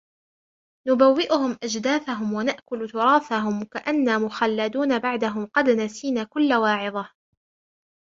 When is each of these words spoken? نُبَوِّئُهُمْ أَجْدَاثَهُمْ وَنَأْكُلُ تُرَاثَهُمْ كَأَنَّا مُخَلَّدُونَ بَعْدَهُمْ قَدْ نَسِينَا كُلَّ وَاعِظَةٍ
نُبَوِّئُهُمْ 0.87 1.57
أَجْدَاثَهُمْ 1.63 2.33
وَنَأْكُلُ 2.33 2.89
تُرَاثَهُمْ 2.89 3.63
كَأَنَّا 3.63 4.17
مُخَلَّدُونَ 4.17 4.99
بَعْدَهُمْ 4.99 5.45
قَدْ 5.45 5.69
نَسِينَا 5.69 6.23
كُلَّ 6.23 6.53
وَاعِظَةٍ 6.53 7.11